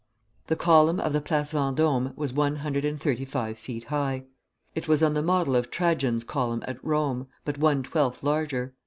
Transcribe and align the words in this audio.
The 0.47 0.55
column 0.55 0.99
of 0.99 1.13
the 1.13 1.21
Place 1.21 1.53
Vendôme 1.53 2.17
was 2.17 2.33
one 2.33 2.55
hundred 2.55 2.85
and 2.85 2.99
thirty 2.99 3.23
five 3.23 3.59
feet 3.59 3.83
high. 3.83 4.23
It 4.73 4.87
was 4.87 5.03
on 5.03 5.13
the 5.13 5.21
model 5.21 5.55
of 5.55 5.69
Trajan's 5.69 6.23
column 6.23 6.63
at 6.67 6.83
Rome, 6.83 7.27
but 7.45 7.59
one 7.59 7.83
twelfth 7.83 8.23
larger. 8.23 8.73